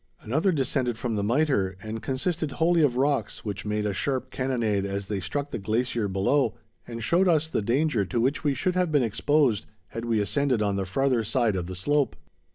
[0.21, 4.83] Another descended from the Mitre and consisted wholly of rocks, which made a sharp cannonade
[4.83, 6.55] as they struck the glacier below,
[6.87, 10.59] and showed us the danger to which we should have been exposed had we ascended
[10.59, 12.15] on the farther side of the slope.